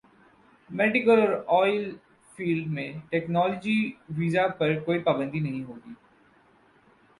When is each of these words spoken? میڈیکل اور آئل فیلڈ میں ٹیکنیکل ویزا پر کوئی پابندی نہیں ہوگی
میڈیکل 0.69 1.19
اور 1.19 1.33
آئل 1.57 1.83
فیلڈ 2.29 2.67
میں 2.67 2.91
ٹیکنیکل 3.09 4.17
ویزا 4.17 4.47
پر 4.57 4.77
کوئی 4.79 4.99
پابندی 4.99 5.39
نہیں 5.39 5.63
ہوگی 5.63 5.93